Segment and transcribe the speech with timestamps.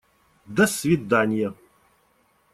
[0.47, 1.53] До свиданья!